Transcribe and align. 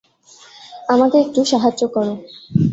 আমাকে 0.89 1.17
একটু 1.19 1.39
সাহায্য 1.45 1.81
করো। 1.95 2.13